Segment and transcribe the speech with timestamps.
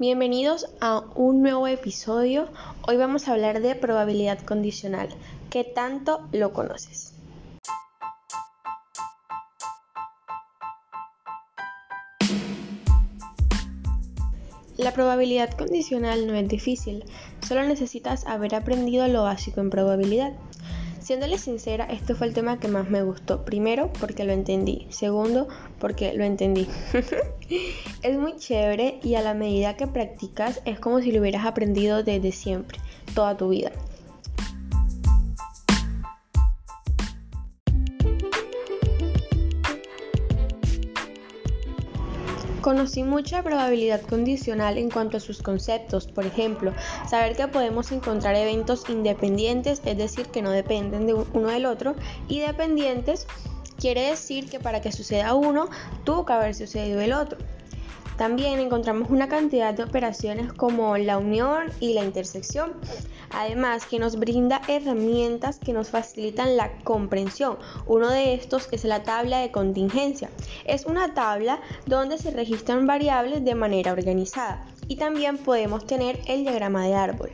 [0.00, 2.46] Bienvenidos a un nuevo episodio.
[2.86, 5.08] Hoy vamos a hablar de probabilidad condicional.
[5.50, 7.14] ¿Qué tanto lo conoces?
[14.76, 17.02] La probabilidad condicional no es difícil,
[17.44, 20.32] solo necesitas haber aprendido lo básico en probabilidad.
[21.08, 23.42] Siéndole sincera, este fue el tema que más me gustó.
[23.46, 24.86] Primero, porque lo entendí.
[24.90, 25.48] Segundo,
[25.78, 26.68] porque lo entendí.
[28.02, 32.02] es muy chévere y a la medida que practicas es como si lo hubieras aprendido
[32.02, 32.78] desde siempre,
[33.14, 33.72] toda tu vida.
[42.60, 46.72] Conocí mucha probabilidad condicional en cuanto a sus conceptos, por ejemplo,
[47.08, 51.94] saber que podemos encontrar eventos independientes, es decir, que no dependen de uno del otro,
[52.26, 53.28] y dependientes
[53.78, 55.68] quiere decir que para que suceda uno,
[56.04, 57.38] tuvo que haber sucedido el otro.
[58.18, 62.72] También encontramos una cantidad de operaciones como la unión y la intersección,
[63.30, 67.58] además que nos brinda herramientas que nos facilitan la comprensión.
[67.86, 70.30] Uno de estos es la tabla de contingencia.
[70.64, 76.42] Es una tabla donde se registran variables de manera organizada y también podemos tener el
[76.42, 77.30] diagrama de árbol.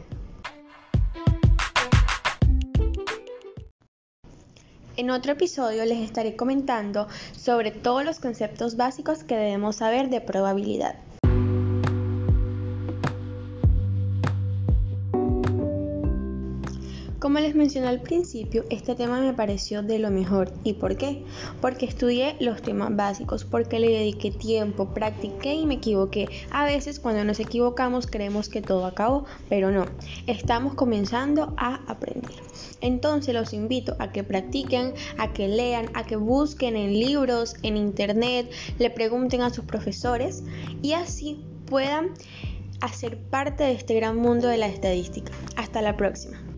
[4.97, 10.21] En otro episodio les estaré comentando sobre todos los conceptos básicos que debemos saber de
[10.21, 10.95] probabilidad.
[17.25, 20.53] Como les mencioné al principio, este tema me pareció de lo mejor.
[20.63, 21.25] ¿Y por qué?
[21.63, 26.29] Porque estudié los temas básicos, porque le dediqué tiempo, practiqué y me equivoqué.
[26.51, 29.87] A veces cuando nos equivocamos creemos que todo acabó, pero no.
[30.27, 32.35] Estamos comenzando a aprender.
[32.83, 37.79] Entonces los invito a que practiquen, a que lean, a que busquen en libros, en
[37.79, 40.45] internet, le pregunten a sus profesores
[40.83, 42.11] y así puedan
[42.83, 45.33] hacer parte de este gran mundo de la estadística.
[45.57, 46.54] Hasta la próxima.